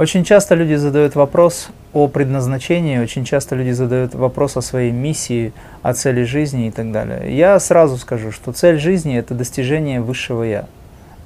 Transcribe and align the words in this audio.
Очень 0.00 0.24
часто 0.24 0.54
люди 0.54 0.76
задают 0.76 1.14
вопрос 1.14 1.68
о 1.92 2.08
предназначении, 2.08 2.96
очень 2.96 3.26
часто 3.26 3.54
люди 3.54 3.72
задают 3.72 4.14
вопрос 4.14 4.56
о 4.56 4.62
своей 4.62 4.92
миссии, 4.92 5.52
о 5.82 5.92
цели 5.92 6.22
жизни 6.22 6.68
и 6.68 6.70
так 6.70 6.90
далее. 6.90 7.36
Я 7.36 7.60
сразу 7.60 7.98
скажу, 7.98 8.32
что 8.32 8.52
цель 8.52 8.78
жизни– 8.78 9.14
это 9.18 9.34
достижение 9.34 10.00
высшего 10.00 10.42
«я». 10.42 10.64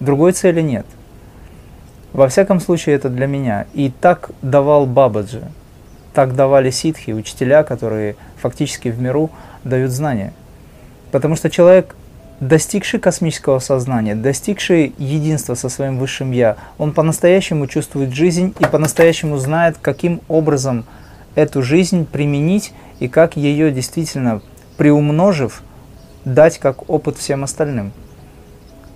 Другой 0.00 0.32
цели 0.32 0.60
нет. 0.60 0.86
Во 2.12 2.26
всяком 2.26 2.58
случае, 2.58 2.96
это 2.96 3.10
для 3.10 3.28
меня. 3.28 3.66
И 3.74 3.92
так 4.00 4.32
давал 4.42 4.86
Бабаджи, 4.86 5.42
так 6.12 6.34
давали 6.34 6.70
ситхи, 6.70 7.12
учителя, 7.12 7.62
которые 7.62 8.16
фактически 8.38 8.88
в 8.88 9.00
миру 9.00 9.30
дают 9.62 9.92
знания. 9.92 10.32
Потому 11.12 11.36
что 11.36 11.48
человек 11.48 11.94
достигший 12.40 13.00
космического 13.00 13.58
сознания, 13.58 14.14
достигший 14.14 14.94
единства 14.98 15.54
со 15.54 15.68
своим 15.68 15.98
высшим 15.98 16.32
Я, 16.32 16.56
он 16.78 16.92
по-настоящему 16.92 17.66
чувствует 17.66 18.12
жизнь 18.12 18.54
и 18.58 18.64
по-настоящему 18.64 19.36
знает, 19.38 19.76
каким 19.80 20.20
образом 20.28 20.84
эту 21.34 21.62
жизнь 21.62 22.06
применить 22.06 22.72
и 22.98 23.08
как 23.08 23.36
ее 23.36 23.70
действительно 23.70 24.42
приумножив, 24.76 25.62
дать 26.24 26.58
как 26.58 26.88
опыт 26.90 27.18
всем 27.18 27.44
остальным. 27.44 27.92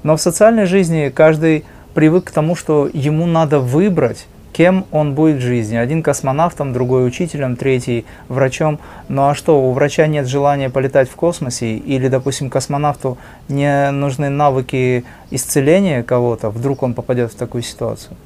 Но 0.02 0.16
в 0.16 0.20
социальной 0.20 0.66
жизни 0.66 1.12
каждый 1.14 1.64
привык 1.94 2.24
к 2.24 2.30
тому, 2.30 2.54
что 2.54 2.88
ему 2.92 3.26
надо 3.26 3.60
выбрать 3.60 4.26
кем 4.58 4.86
он 4.90 5.14
будет 5.14 5.36
в 5.36 5.40
жизни. 5.40 5.76
Один 5.76 6.02
космонавтом, 6.02 6.72
другой 6.72 7.06
учителем, 7.06 7.54
третий 7.54 8.04
врачом. 8.26 8.80
Ну 9.08 9.28
а 9.28 9.34
что, 9.36 9.62
у 9.62 9.70
врача 9.70 10.08
нет 10.08 10.26
желания 10.26 10.68
полетать 10.68 11.08
в 11.08 11.14
космосе? 11.14 11.76
Или, 11.76 12.08
допустим, 12.08 12.50
космонавту 12.50 13.18
не 13.48 13.92
нужны 13.92 14.30
навыки 14.30 15.04
исцеления 15.30 16.02
кого-то, 16.02 16.50
вдруг 16.50 16.82
он 16.82 16.94
попадет 16.94 17.32
в 17.32 17.36
такую 17.36 17.62
ситуацию? 17.62 18.16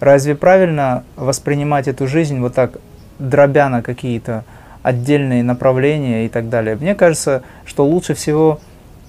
Разве 0.00 0.36
правильно 0.36 1.04
воспринимать 1.16 1.86
эту 1.86 2.06
жизнь 2.06 2.40
вот 2.40 2.54
так, 2.54 2.78
дробя 3.18 3.68
на 3.68 3.82
какие-то 3.82 4.44
отдельные 4.82 5.42
направления 5.42 6.24
и 6.24 6.30
так 6.30 6.48
далее? 6.48 6.76
Мне 6.76 6.94
кажется, 6.94 7.42
что 7.66 7.84
лучше 7.84 8.14
всего 8.14 8.58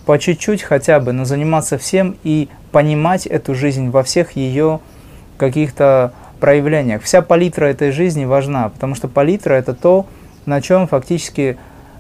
по 0.06 0.20
чуть-чуть 0.20 0.62
хотя 0.62 1.00
бы, 1.00 1.14
но 1.14 1.24
заниматься 1.24 1.78
всем 1.78 2.18
и 2.26 2.50
понимать 2.74 3.28
эту 3.28 3.56
жизнь 3.56 3.92
во 3.92 4.04
всех 4.04 4.34
ее 4.34 4.82
каких-то 5.38 6.12
проявлениях. 6.40 7.02
Вся 7.04 7.22
палитра 7.22 7.66
этой 7.66 7.92
жизни 7.92 8.26
важна, 8.26 8.70
потому 8.70 8.96
что 8.96 9.08
палитра 9.08 9.54
это 9.54 9.74
то, 9.74 10.06
на 10.46 10.62
чем 10.62 10.88
фактически 10.88 11.58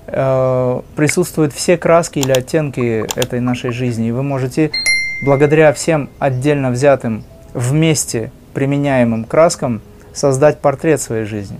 э, 0.08 0.82
присутствуют 0.96 1.54
все 1.54 1.78
краски 1.78 2.20
или 2.20 2.32
оттенки 2.32 3.06
этой 3.18 3.40
нашей 3.40 3.72
жизни. 3.72 4.08
И 4.08 4.12
вы 4.12 4.24
можете 4.24 4.72
благодаря 5.24 5.72
всем 5.74 6.10
отдельно 6.20 6.72
взятым 6.72 7.24
вместе 7.54 8.32
применяемым 8.54 9.26
краскам 9.26 9.82
создать 10.14 10.60
портрет 10.60 11.02
своей 11.02 11.26
жизни. 11.26 11.60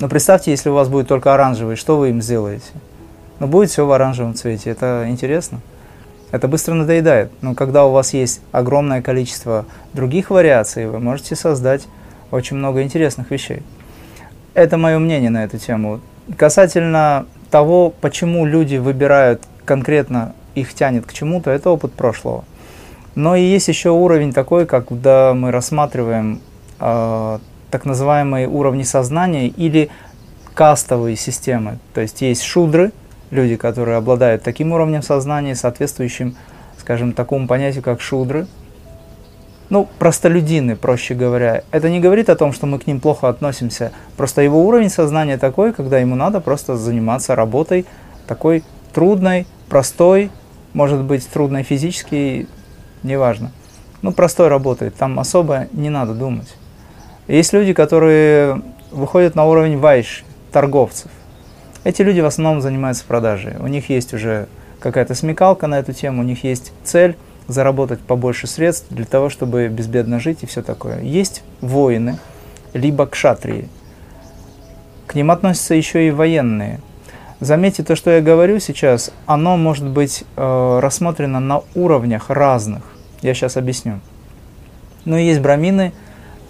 Но 0.00 0.08
представьте, 0.08 0.50
если 0.50 0.68
у 0.68 0.74
вас 0.74 0.88
будет 0.88 1.08
только 1.08 1.32
оранжевый, 1.32 1.76
что 1.76 1.96
вы 1.96 2.10
им 2.10 2.20
сделаете? 2.20 2.72
Ну, 3.38 3.46
будет 3.46 3.70
все 3.70 3.86
в 3.86 3.92
оранжевом 3.92 4.34
цвете. 4.34 4.70
Это 4.70 5.06
интересно. 5.08 5.60
Это 6.32 6.48
быстро 6.48 6.72
надоедает. 6.72 7.30
Но 7.42 7.54
когда 7.54 7.84
у 7.84 7.92
вас 7.92 8.14
есть 8.14 8.40
огромное 8.52 9.02
количество 9.02 9.66
других 9.92 10.30
вариаций, 10.30 10.88
вы 10.88 10.98
можете 10.98 11.36
создать 11.36 11.86
очень 12.30 12.56
много 12.56 12.82
интересных 12.82 13.30
вещей. 13.30 13.62
Это 14.54 14.78
мое 14.78 14.98
мнение 14.98 15.28
на 15.28 15.44
эту 15.44 15.58
тему. 15.58 16.00
Касательно 16.38 17.26
того, 17.50 17.90
почему 17.90 18.46
люди 18.46 18.76
выбирают 18.76 19.42
конкретно, 19.66 20.34
их 20.54 20.72
тянет 20.72 21.06
к 21.06 21.12
чему-то, 21.12 21.50
это 21.50 21.68
опыт 21.68 21.92
прошлого. 21.92 22.44
Но 23.14 23.36
и 23.36 23.42
есть 23.42 23.68
еще 23.68 23.90
уровень 23.90 24.32
такой, 24.32 24.64
когда 24.64 25.34
мы 25.34 25.50
рассматриваем 25.50 26.40
э, 26.80 27.38
так 27.70 27.84
называемые 27.84 28.48
уровни 28.48 28.84
сознания 28.84 29.48
или 29.48 29.90
кастовые 30.54 31.16
системы. 31.16 31.78
То 31.92 32.00
есть 32.00 32.22
есть 32.22 32.42
шудры– 32.42 32.92
люди, 33.32 33.56
которые 33.56 33.96
обладают 33.96 34.44
таким 34.44 34.70
уровнем 34.72 35.02
сознания, 35.02 35.56
соответствующим, 35.56 36.36
скажем, 36.78 37.14
такому 37.14 37.48
понятию, 37.48 37.82
как 37.82 38.00
шудры, 38.00 38.46
ну, 39.70 39.88
простолюдины, 39.98 40.76
проще 40.76 41.14
говоря. 41.14 41.62
Это 41.70 41.88
не 41.88 41.98
говорит 41.98 42.28
о 42.28 42.36
том, 42.36 42.52
что 42.52 42.66
мы 42.66 42.78
к 42.78 42.86
ним 42.86 43.00
плохо 43.00 43.30
относимся. 43.30 43.90
Просто 44.18 44.42
его 44.42 44.66
уровень 44.66 44.90
сознания 44.90 45.38
такой, 45.38 45.72
когда 45.72 45.98
ему 45.98 46.14
надо 46.14 46.40
просто 46.40 46.76
заниматься 46.76 47.34
работой 47.34 47.86
такой 48.26 48.64
трудной, 48.92 49.46
простой, 49.70 50.30
может 50.74 51.00
быть, 51.00 51.26
трудной 51.26 51.62
физически, 51.62 52.46
неважно. 53.02 53.50
Ну, 54.02 54.12
простой 54.12 54.48
работой, 54.48 54.90
там 54.90 55.18
особо 55.18 55.68
не 55.72 55.88
надо 55.88 56.12
думать. 56.12 56.54
Есть 57.26 57.54
люди, 57.54 57.72
которые 57.72 58.60
выходят 58.90 59.34
на 59.34 59.46
уровень 59.46 59.78
вайш, 59.78 60.22
торговцев. 60.52 61.10
Эти 61.84 62.02
люди 62.02 62.20
в 62.20 62.26
основном 62.26 62.60
занимаются 62.60 63.04
продажей. 63.04 63.54
У 63.58 63.66
них 63.66 63.90
есть 63.90 64.14
уже 64.14 64.46
какая-то 64.78 65.14
смекалка 65.14 65.66
на 65.66 65.78
эту 65.78 65.92
тему, 65.92 66.22
у 66.22 66.24
них 66.24 66.44
есть 66.44 66.72
цель 66.84 67.16
заработать 67.48 68.00
побольше 68.00 68.46
средств 68.46 68.86
для 68.90 69.04
того, 69.04 69.28
чтобы 69.28 69.68
безбедно 69.68 70.20
жить 70.20 70.38
и 70.42 70.46
все 70.46 70.62
такое. 70.62 71.00
Есть 71.00 71.42
воины, 71.60 72.18
либо 72.72 73.06
кшатрии. 73.06 73.68
К 75.06 75.14
ним 75.14 75.30
относятся 75.30 75.74
еще 75.74 76.06
и 76.06 76.10
военные. 76.10 76.80
Заметьте, 77.40 77.82
то, 77.82 77.96
что 77.96 78.10
я 78.10 78.20
говорю 78.20 78.60
сейчас, 78.60 79.10
оно 79.26 79.56
может 79.56 79.86
быть 79.86 80.24
э, 80.36 80.78
рассмотрено 80.80 81.40
на 81.40 81.62
уровнях 81.74 82.30
разных. 82.30 82.82
Я 83.20 83.34
сейчас 83.34 83.56
объясню. 83.56 84.00
Но 85.04 85.18
есть 85.18 85.40
брамины, 85.40 85.92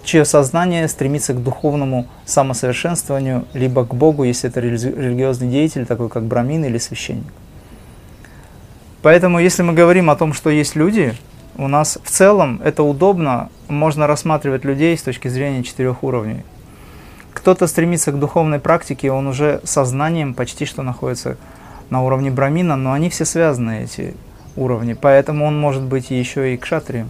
чье 0.03 0.25
сознание 0.25 0.87
стремится 0.87 1.33
к 1.33 1.41
духовному 1.41 2.07
самосовершенствованию, 2.25 3.45
либо 3.53 3.85
к 3.85 3.93
Богу, 3.93 4.23
если 4.23 4.49
это 4.49 4.59
религиозный 4.59 5.49
деятель, 5.49 5.85
такой 5.85 6.09
как 6.09 6.23
брамин 6.23 6.65
или 6.65 6.77
священник. 6.77 7.31
Поэтому, 9.01 9.39
если 9.39 9.63
мы 9.63 9.73
говорим 9.73 10.09
о 10.09 10.15
том, 10.15 10.33
что 10.33 10.49
есть 10.49 10.75
люди, 10.75 11.13
у 11.57 11.67
нас 11.67 11.99
в 12.03 12.09
целом 12.09 12.61
это 12.63 12.83
удобно, 12.83 13.49
можно 13.67 14.07
рассматривать 14.07 14.65
людей 14.65 14.97
с 14.97 15.03
точки 15.03 15.27
зрения 15.27 15.63
четырех 15.63 16.03
уровней. 16.03 16.43
Кто-то 17.33 17.67
стремится 17.67 18.11
к 18.11 18.19
духовной 18.19 18.59
практике, 18.59 19.11
он 19.11 19.27
уже 19.27 19.59
сознанием 19.63 20.33
почти 20.33 20.65
что 20.65 20.83
находится 20.83 21.37
на 21.89 22.03
уровне 22.03 22.31
брамина, 22.31 22.75
но 22.75 22.93
они 22.93 23.09
все 23.09 23.25
связаны, 23.25 23.83
эти 23.83 24.15
уровни, 24.55 24.93
поэтому 24.93 25.45
он 25.45 25.59
может 25.59 25.83
быть 25.83 26.09
еще 26.09 26.53
и 26.53 26.57
кшатрием. 26.57 27.09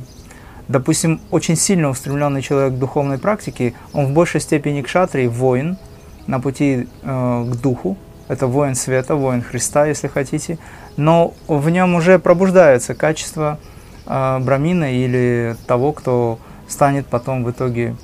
Допустим, 0.67 1.19
очень 1.29 1.55
сильно 1.55 1.89
устремленный 1.89 2.41
человек 2.41 2.73
к 2.73 2.77
духовной 2.77 3.17
практике, 3.17 3.73
он 3.91 4.07
в 4.07 4.13
большей 4.13 4.39
степени 4.39 4.81
к 4.81 4.87
шатре, 4.87 5.27
воин 5.27 5.77
на 6.25 6.39
пути 6.39 6.87
э, 7.01 7.45
к 7.51 7.55
духу, 7.57 7.97
это 8.29 8.47
воин 8.47 8.75
света, 8.75 9.15
воин 9.15 9.41
Христа, 9.41 9.85
если 9.85 10.07
хотите, 10.07 10.57
но 10.95 11.33
в 11.47 11.69
нем 11.69 11.95
уже 11.95 12.17
пробуждается 12.17 12.95
качество 12.95 13.59
э, 14.05 14.39
брамина 14.39 14.93
или 14.93 15.57
того, 15.67 15.91
кто 15.91 16.39
станет 16.69 17.07
потом 17.07 17.43
в 17.43 17.51
итоге 17.51 17.97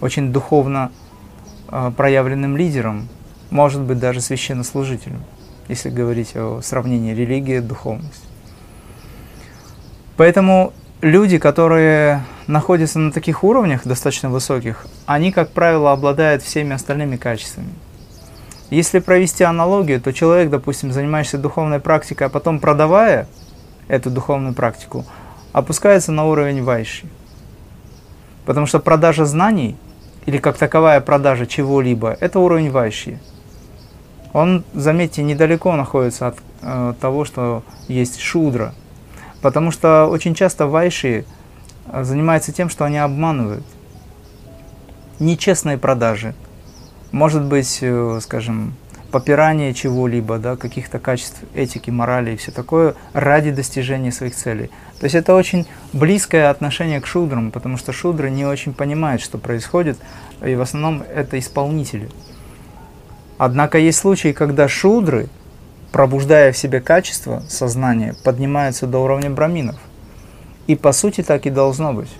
очень 0.00 0.32
духовно 0.32 0.90
э, 1.68 1.92
проявленным 1.94 2.56
лидером, 2.56 3.08
может 3.50 3.82
быть 3.82 3.98
даже 3.98 4.22
священнослужителем, 4.22 5.22
если 5.68 5.90
говорить 5.90 6.34
о 6.34 6.60
сравнении 6.62 7.14
религии 7.14 7.58
и 7.58 7.60
духовности. 7.60 8.26
Поэтому 10.16 10.72
люди, 11.00 11.38
которые 11.38 12.24
находятся 12.46 12.98
на 12.98 13.12
таких 13.12 13.44
уровнях 13.44 13.82
достаточно 13.84 14.30
высоких, 14.30 14.86
они, 15.06 15.32
как 15.32 15.50
правило, 15.50 15.92
обладают 15.92 16.42
всеми 16.42 16.74
остальными 16.74 17.16
качествами. 17.16 17.70
Если 18.70 18.98
провести 18.98 19.44
аналогию, 19.44 20.00
то 20.00 20.12
человек, 20.12 20.50
допустим, 20.50 20.92
занимаешься 20.92 21.38
духовной 21.38 21.80
практикой, 21.80 22.26
а 22.26 22.30
потом 22.30 22.58
продавая 22.58 23.28
эту 23.88 24.10
духовную 24.10 24.54
практику, 24.54 25.04
опускается 25.52 26.10
на 26.12 26.26
уровень 26.26 26.64
вайши. 26.64 27.06
Потому 28.44 28.66
что 28.66 28.80
продажа 28.80 29.24
знаний 29.24 29.76
или 30.24 30.38
как 30.38 30.58
таковая 30.58 31.00
продажа 31.00 31.46
чего-либо, 31.46 32.16
это 32.20 32.40
уровень 32.40 32.70
вайши. 32.70 33.20
Он, 34.32 34.64
заметьте, 34.74 35.22
недалеко 35.22 35.76
находится 35.76 36.28
от 36.28 36.38
э, 36.62 36.94
того, 37.00 37.24
что 37.24 37.62
есть 37.88 38.20
шудра– 38.20 38.74
Потому 39.46 39.70
что 39.70 40.06
очень 40.06 40.34
часто 40.34 40.66
вайши 40.66 41.24
э, 41.86 42.02
занимаются 42.02 42.50
тем, 42.50 42.68
что 42.68 42.84
они 42.84 42.98
обманывают. 42.98 43.62
Нечестные 45.20 45.78
продажи. 45.78 46.34
Может 47.12 47.44
быть, 47.44 47.78
э, 47.80 48.18
скажем, 48.20 48.74
попирание 49.12 49.72
чего-либо, 49.72 50.38
да, 50.38 50.56
каких-то 50.56 50.98
качеств 50.98 51.38
этики, 51.54 51.90
морали 51.90 52.32
и 52.32 52.36
все 52.36 52.50
такое 52.50 52.96
ради 53.12 53.52
достижения 53.52 54.10
своих 54.10 54.34
целей. 54.34 54.66
То 54.98 55.04
есть 55.04 55.14
это 55.14 55.32
очень 55.32 55.64
близкое 55.92 56.50
отношение 56.50 57.00
к 57.00 57.06
шудрам, 57.06 57.52
потому 57.52 57.76
что 57.76 57.92
шудры 57.92 58.30
не 58.30 58.44
очень 58.44 58.74
понимают, 58.74 59.22
что 59.22 59.38
происходит, 59.38 59.96
и 60.44 60.56
в 60.56 60.60
основном 60.60 61.04
это 61.14 61.38
исполнители. 61.38 62.08
Однако 63.38 63.78
есть 63.78 63.98
случаи, 63.98 64.32
когда 64.32 64.66
шудры 64.66 65.28
пробуждая 65.96 66.52
в 66.52 66.58
себе 66.58 66.82
качество 66.82 67.42
сознания, 67.48 68.14
поднимаются 68.22 68.86
до 68.86 68.98
уровня 68.98 69.30
браминов. 69.30 69.76
И 70.66 70.76
по 70.76 70.92
сути 70.92 71.22
так 71.22 71.46
и 71.46 71.50
должно 71.50 71.94
быть. 71.94 72.10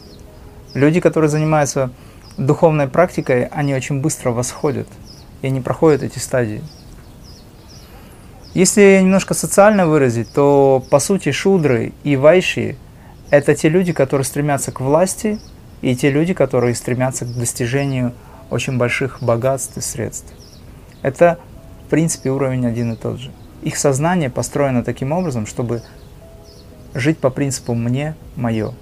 Люди, 0.73 0.99
которые 0.99 1.29
занимаются 1.29 1.91
духовной 2.39 2.89
практикой 2.89 3.45
они 3.45 3.75
очень 3.75 4.01
быстро 4.01 4.31
восходят, 4.31 4.89
и 5.43 5.49
они 5.49 5.61
проходят 5.61 6.03
эти 6.03 6.19
стадии. 6.19 6.63
Если 8.55 9.01
немножко 9.03 9.35
социально 9.35 9.87
выразить, 9.87 10.33
то 10.33 10.83
по 10.89 10.99
сути 10.99 11.31
шудры 11.31 11.93
и 12.03 12.17
вайши– 12.17 12.79
это 13.31 13.55
те 13.55 13.69
люди, 13.69 13.93
которые 13.93 14.25
стремятся 14.25 14.73
к 14.73 14.81
власти, 14.81 15.39
и 15.83 15.95
те 15.95 16.09
люди, 16.09 16.33
которые 16.33 16.75
стремятся 16.75 17.27
к 17.27 17.35
достижению 17.35 18.15
очень 18.49 18.79
больших 18.79 19.23
богатств 19.23 19.77
и 19.77 19.83
средств. 19.83 20.33
Это, 21.03 21.39
в 21.85 21.91
принципе, 21.91 22.31
уровень 22.31 22.65
один 22.65 22.95
и 22.95 22.97
тот 22.97 23.19
же. 23.19 23.31
Их 23.63 23.77
сознание 23.77 24.31
построено 24.31 24.85
таким 24.85 25.13
образом, 25.13 25.47
чтобы 25.47 25.83
жить 26.95 27.19
по 27.19 27.31
принципу 27.31 27.75
«мне, 27.75 28.15
мое». 28.37 28.73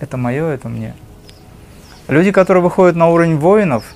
Это 0.00 0.16
мое, 0.16 0.46
это 0.46 0.68
мне. 0.68 0.94
Люди, 2.08 2.30
которые 2.30 2.62
выходят 2.62 2.96
на 2.96 3.08
уровень 3.08 3.36
воинов– 3.36 3.84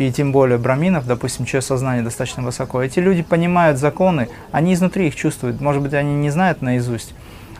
и 0.00 0.10
тем 0.10 0.32
более 0.32 0.56
браминов, 0.56 1.06
допустим, 1.06 1.44
чье 1.44 1.60
сознание 1.60 2.02
достаточно 2.02 2.42
высоко, 2.42 2.80
эти 2.80 2.98
люди 3.00 3.22
понимают 3.22 3.78
законы, 3.78 4.30
они 4.50 4.72
изнутри 4.72 5.08
их 5.08 5.14
чувствуют. 5.14 5.60
Может 5.60 5.82
быть, 5.82 5.92
они 5.92 6.14
не 6.14 6.30
знают 6.30 6.62
наизусть, 6.62 7.14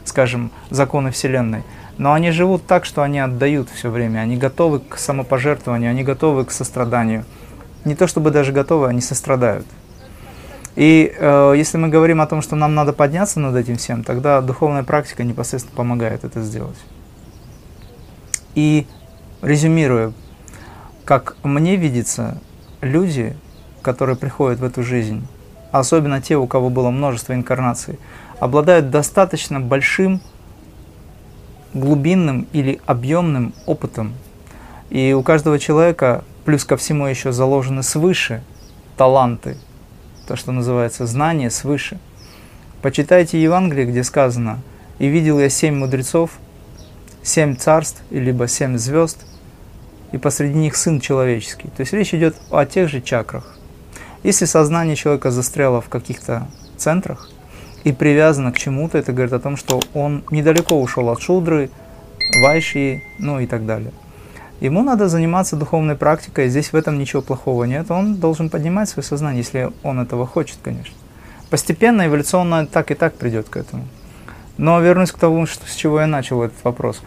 скажем, 0.06 0.50
законы 0.70 1.10
Вселенной, 1.10 1.64
но 1.98 2.14
они 2.14 2.30
живут 2.30 2.66
так, 2.66 2.86
что 2.86 3.02
они 3.02 3.18
отдают 3.18 3.68
все 3.68 3.90
время, 3.90 4.20
они 4.20 4.38
готовы 4.38 4.80
к 4.80 4.96
самопожертвованию, 4.96 5.90
они 5.90 6.02
готовы 6.02 6.46
к 6.46 6.50
состраданию. 6.50 7.26
Не 7.84 7.94
то 7.94 8.06
чтобы 8.06 8.30
даже 8.30 8.52
готовы, 8.52 8.88
они 8.88 9.02
сострадают. 9.02 9.66
И 10.76 11.12
э, 11.17 11.55
если 11.56 11.78
мы 11.78 11.88
говорим 11.88 12.20
о 12.20 12.26
том, 12.26 12.43
что 12.43 12.56
нам 12.56 12.75
надо 12.75 12.93
подняться 12.93 13.40
над 13.40 13.56
этим 13.56 13.76
всем, 13.76 14.05
тогда 14.05 14.40
духовная 14.40 14.84
практика 14.84 15.25
непосредственно 15.25 15.76
помогает 15.76 16.25
это 16.25 16.43
сделать. 16.43 16.78
И 18.55 18.87
резюмируя 19.43 20.12
как 21.11 21.34
мне 21.43 21.75
видится, 21.75 22.38
люди, 22.81 23.37
которые 23.82 24.14
приходят 24.14 24.61
в 24.61 24.64
эту 24.64 24.84
жизнь, 24.84 25.26
особенно 25.72 26.22
те, 26.22 26.37
у 26.37 26.46
кого 26.46 26.70
было 26.70 26.90
множество 26.90 27.32
инкарнаций, 27.32 27.99
обладают 28.38 28.90
достаточно 28.90 29.58
большим 29.58 30.20
глубинным 31.75 32.46
или 32.52 32.81
объемным 32.87 33.55
опытом. 33.66 34.14
И 34.90 35.12
у 35.12 35.25
каждого 35.25 35.58
человека, 35.58 36.23
плюс 36.44 36.64
ко 36.64 36.76
всему 36.76 37.08
еще 37.08 37.32
заложены 37.32 37.82
свыше 37.82 38.44
таланты, 38.96 39.56
то, 40.30 40.36
что 40.36 40.52
называется 40.52 41.06
знание 41.06 41.50
свыше. 41.50 41.98
Почитайте 42.82 43.42
Евангелие, 43.42 43.84
где 43.84 44.04
сказано, 44.04 44.60
«И 45.00 45.08
видел 45.08 45.40
я 45.40 45.48
семь 45.48 45.74
мудрецов, 45.74 46.30
семь 47.20 47.56
царств, 47.56 48.00
либо 48.10 48.46
семь 48.46 48.78
звезд, 48.78 49.18
и 50.12 50.18
посреди 50.18 50.54
них 50.54 50.76
Сын 50.76 51.00
человеческий. 51.00 51.66
То 51.76 51.80
есть 51.80 51.92
речь 51.92 52.14
идет 52.14 52.36
о 52.52 52.64
тех 52.64 52.88
же 52.88 53.00
чакрах. 53.00 53.56
Если 54.22 54.44
сознание 54.44 54.94
человека 54.94 55.32
застряло 55.32 55.80
в 55.80 55.88
каких-то 55.88 56.46
центрах 56.76 57.28
и 57.82 57.90
привязано 57.90 58.52
к 58.52 58.58
чему-то, 58.58 58.98
это 58.98 59.12
говорит 59.12 59.32
о 59.32 59.40
том, 59.40 59.56
что 59.56 59.80
он 59.94 60.22
недалеко 60.30 60.80
ушел 60.80 61.10
от 61.10 61.20
шудры, 61.20 61.70
вайши, 62.40 63.02
ну 63.18 63.40
и 63.40 63.48
так 63.48 63.66
далее. 63.66 63.90
Ему 64.60 64.82
надо 64.82 65.08
заниматься 65.08 65.56
духовной 65.56 65.96
практикой, 65.96 66.50
здесь 66.50 66.72
в 66.72 66.76
этом 66.76 66.98
ничего 66.98 67.22
плохого 67.22 67.64
нет, 67.64 67.90
он 67.90 68.16
должен 68.16 68.50
поднимать 68.50 68.90
свое 68.90 69.04
сознание, 69.04 69.38
если 69.38 69.70
он 69.82 70.00
этого 70.00 70.26
хочет, 70.26 70.58
конечно. 70.62 70.94
Постепенно, 71.48 72.06
эволюционно 72.06 72.66
так 72.66 72.90
и 72.90 72.94
так 72.94 73.14
придет 73.14 73.48
к 73.48 73.56
этому. 73.56 73.84
Но 74.58 74.78
вернусь 74.80 75.12
к 75.12 75.18
тому, 75.18 75.46
что, 75.46 75.66
с 75.66 75.74
чего 75.74 76.00
я 76.00 76.06
начал 76.06 76.42
этот 76.42 76.62
вопрос. 76.62 77.00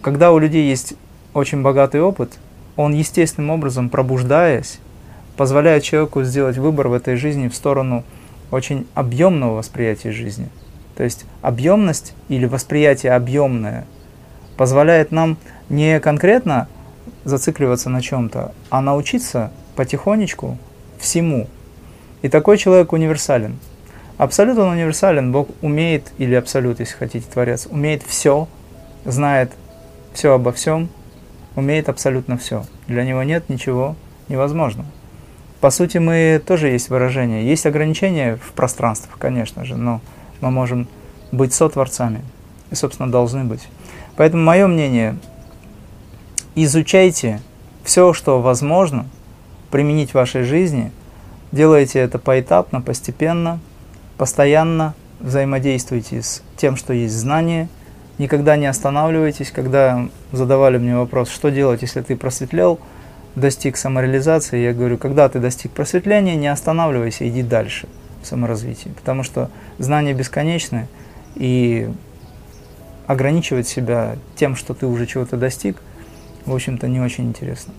Когда 0.00 0.32
у 0.32 0.38
людей 0.40 0.68
есть 0.68 0.94
очень 1.34 1.62
богатый 1.62 2.00
опыт, 2.02 2.32
он 2.76 2.92
естественным 2.92 3.50
образом, 3.50 3.88
пробуждаясь, 3.88 4.80
позволяет 5.36 5.84
человеку 5.84 6.24
сделать 6.24 6.58
выбор 6.58 6.88
в 6.88 6.94
этой 6.94 7.14
жизни 7.14 7.48
в 7.48 7.54
сторону 7.54 8.02
очень 8.50 8.88
объемного 8.94 9.54
восприятия 9.54 10.10
жизни. 10.10 10.48
То 10.96 11.04
есть 11.04 11.24
объемность 11.40 12.14
или 12.28 12.46
восприятие 12.46 13.12
объемное 13.12 13.86
позволяет 14.56 15.12
нам 15.12 15.36
не 15.68 16.00
конкретно 16.00 16.68
зацикливаться 17.24 17.90
на 17.90 18.00
чем-то, 18.02 18.52
а 18.70 18.80
научиться 18.80 19.50
потихонечку 19.76 20.58
всему. 20.98 21.48
И 22.22 22.28
такой 22.28 22.58
человек 22.58 22.92
универсален. 22.92 23.58
Абсолют 24.18 24.58
он 24.58 24.68
универсален. 24.68 25.32
Бог 25.32 25.48
умеет, 25.62 26.12
или 26.18 26.34
абсолют, 26.34 26.80
если 26.80 26.94
хотите, 26.94 27.26
Творец, 27.32 27.66
умеет 27.70 28.02
все, 28.02 28.46
знает 29.04 29.52
все 30.12 30.34
обо 30.34 30.52
всем, 30.52 30.88
умеет 31.56 31.88
абсолютно 31.88 32.36
все. 32.38 32.64
Для 32.86 33.04
него 33.04 33.22
нет 33.22 33.48
ничего 33.48 33.96
невозможного. 34.28 34.88
По 35.60 35.70
сути, 35.70 35.98
мы 35.98 36.42
тоже 36.44 36.68
есть 36.68 36.88
выражение. 36.90 37.46
Есть 37.46 37.66
ограничения 37.66 38.36
в 38.36 38.52
пространствах, 38.52 39.16
конечно 39.18 39.64
же, 39.64 39.76
но 39.76 40.00
мы 40.40 40.50
можем 40.50 40.88
быть 41.30 41.54
сотворцами. 41.54 42.20
И, 42.70 42.74
собственно, 42.74 43.10
должны 43.10 43.44
быть. 43.44 43.68
Поэтому 44.16 44.42
мое 44.42 44.66
мнение, 44.66 45.16
изучайте 46.54 47.40
все, 47.84 48.12
что 48.12 48.40
возможно 48.40 49.06
применить 49.70 50.10
в 50.10 50.14
вашей 50.14 50.42
жизни. 50.42 50.92
Делайте 51.50 51.98
это 51.98 52.18
поэтапно, 52.18 52.80
постепенно, 52.80 53.58
постоянно. 54.16 54.94
Взаимодействуйте 55.20 56.20
с 56.20 56.42
тем, 56.56 56.76
что 56.76 56.92
есть 56.92 57.14
знание– 57.14 57.68
никогда 58.18 58.56
не 58.56 58.66
останавливайтесь, 58.66 59.50
когда 59.50 60.08
задавали 60.30 60.78
мне 60.78 60.96
вопрос, 60.96 61.28
что 61.28 61.50
делать, 61.50 61.82
если 61.82 62.00
ты 62.00 62.16
просветлел, 62.16 62.78
достиг 63.34 63.76
самореализации, 63.76 64.62
я 64.62 64.72
говорю, 64.72 64.98
когда 64.98 65.28
ты 65.28 65.38
достиг 65.38 65.72
просветления, 65.72 66.36
не 66.36 66.48
останавливайся, 66.48 67.28
иди 67.28 67.42
дальше 67.42 67.88
в 68.22 68.26
саморазвитии, 68.26 68.90
потому 68.90 69.22
что 69.22 69.50
знания 69.78 70.12
бесконечны, 70.12 70.86
и 71.34 71.90
ограничивать 73.06 73.68
себя 73.68 74.16
тем, 74.36 74.56
что 74.56 74.74
ты 74.74 74.86
уже 74.86 75.06
чего-то 75.06 75.36
достиг, 75.36 75.76
в 76.46 76.54
общем-то, 76.54 76.88
не 76.88 77.00
очень 77.00 77.24
интересно. 77.24 77.72